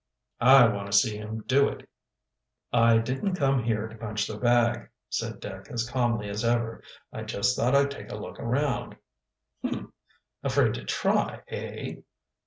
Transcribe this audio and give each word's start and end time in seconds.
"I 0.39 0.67
want 0.67 0.91
to 0.91 0.97
see 0.97 1.15
him 1.17 1.43
do 1.45 1.69
it." 1.69 1.87
"I 2.73 2.97
didn't 2.97 3.35
come 3.35 3.61
here 3.63 3.87
to 3.87 3.95
punch 3.95 4.25
the 4.25 4.35
bag," 4.35 4.89
said 5.11 5.39
Dick 5.39 5.67
as 5.69 5.87
calmly 5.87 6.27
as 6.27 6.43
ever. 6.43 6.81
"I 7.13 7.21
just 7.21 7.55
thought 7.55 7.75
I'd 7.75 7.91
take 7.91 8.11
a 8.11 8.15
look 8.17 8.39
around." 8.39 8.97
"Humph! 9.63 9.91
Afraid 10.41 10.73
to 10.73 10.85
try, 10.85 11.43
eh?" 11.49 11.97